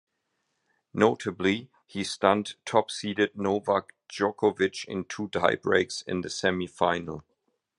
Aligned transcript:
Notably, 0.95 1.69
he 1.85 2.03
stunned 2.03 2.55
top-seeded 2.65 3.37
Novak 3.37 3.93
Djokovic 4.09 4.83
in 4.85 5.05
two 5.05 5.27
tiebreaks 5.29 6.03
in 6.07 6.21
the 6.21 6.27
semifinal. 6.27 7.21